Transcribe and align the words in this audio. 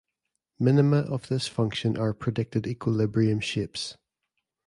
Minima 0.57 0.97
of 1.01 1.27
this 1.27 1.47
function 1.47 1.95
are 1.95 2.11
predicted 2.15 2.65
equilibrium 2.65 3.39
shapes. 3.39 3.97